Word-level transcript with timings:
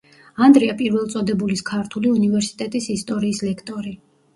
ანდრია 0.45 0.75
პირველწოდებულის 0.79 1.63
ქართული 1.69 2.17
უნივერსიტეტის 2.17 2.93
ისტორიის 2.99 3.49
ლექტორი. 3.51 4.01